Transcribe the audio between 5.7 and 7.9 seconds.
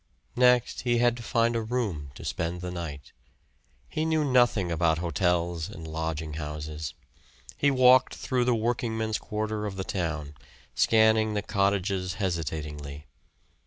lodging houses he